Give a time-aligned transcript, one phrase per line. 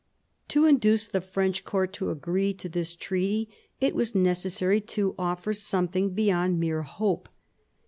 [0.47, 5.53] To induce the French court to agree to this treaty it was necessary to offer
[5.53, 7.29] something beyond mere hope.